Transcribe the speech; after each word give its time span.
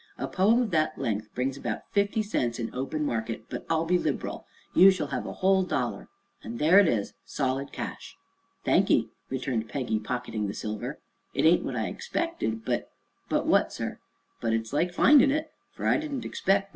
"A 0.17 0.27
poem 0.27 0.63
of 0.63 0.71
that 0.71 0.97
length 0.97 1.31
brings 1.35 1.57
about 1.57 1.83
fifty 1.91 2.23
cents 2.23 2.57
in 2.57 2.73
open 2.73 3.05
market, 3.05 3.45
but 3.51 3.67
I'll 3.69 3.85
be 3.85 3.99
liberal. 3.99 4.47
You 4.73 4.89
shall 4.89 5.05
have 5.09 5.27
a 5.27 5.31
whole 5.45 5.61
dollar 5.61 6.09
and 6.41 6.57
there 6.57 6.79
it 6.79 6.87
is, 6.87 7.13
solid 7.23 7.71
cash." 7.71 8.15
"Thank 8.65 8.89
ye," 8.89 9.09
returned 9.29 9.69
Peggy, 9.69 9.99
pocketing 9.99 10.47
the 10.47 10.55
silver. 10.55 10.97
"It 11.35 11.45
ain't 11.45 11.63
what 11.63 11.75
I 11.75 11.85
expected, 11.85 12.65
but" 12.65 12.89
"But 13.29 13.45
what, 13.45 13.71
sir?" 13.71 13.99
"But 14.41 14.53
it's 14.53 14.73
like 14.73 14.91
findin' 14.91 15.29
it, 15.29 15.51
for 15.71 15.85
I 15.85 15.97
didn't 15.97 16.25
expect 16.25 16.49
nuth'n'. 16.49 16.69